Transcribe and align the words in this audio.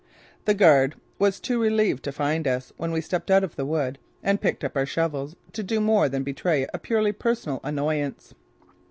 The 0.45 0.55
guard 0.55 0.95
was 1.19 1.39
too 1.39 1.61
relieved 1.61 2.01
to 2.05 2.11
find 2.11 2.47
us, 2.47 2.73
when 2.75 2.91
we 2.91 3.01
stepped 3.01 3.29
out 3.29 3.43
of 3.43 3.55
the 3.55 3.67
wood 3.67 3.99
and 4.23 4.41
picked 4.41 4.63
up 4.63 4.75
our 4.75 4.87
shovels, 4.87 5.35
to 5.53 5.61
do 5.61 5.79
more 5.79 6.09
than 6.09 6.23
betray 6.23 6.65
a 6.73 6.79
purely 6.79 7.11
personal 7.11 7.59
annoyance. 7.63 8.33